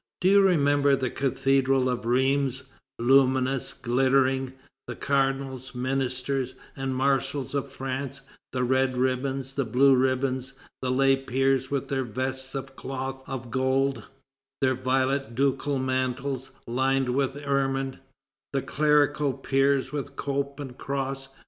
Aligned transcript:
Do 0.19 0.27
you 0.29 0.41
remember 0.41 0.95
the 0.95 1.11
Cathedral 1.11 1.87
of 1.87 2.07
Rheims, 2.07 2.63
luminous, 2.97 3.71
glittering; 3.71 4.53
the 4.87 4.95
cardinals, 4.95 5.75
ministers, 5.75 6.55
and 6.75 6.95
marshals 6.95 7.53
of 7.53 7.71
France, 7.71 8.21
the 8.51 8.63
red 8.63 8.97
ribbons, 8.97 9.53
the 9.53 9.63
blue 9.63 9.95
ribbons, 9.95 10.55
the 10.81 10.89
lay 10.89 11.15
peers 11.15 11.69
with 11.69 11.89
their 11.89 12.03
vests 12.03 12.55
of 12.55 12.75
cloth 12.75 13.21
of 13.27 13.51
gold, 13.51 14.01
their 14.59 14.73
violet 14.73 15.35
ducal 15.35 15.77
mantles 15.77 16.49
lined 16.65 17.09
with 17.09 17.35
ermine; 17.35 17.99
the 18.53 18.63
clerical 18.63 19.33
peers 19.33 19.91
with 19.91 20.15
cope 20.15 20.59
and 20.59 20.79
cross? 20.79 21.29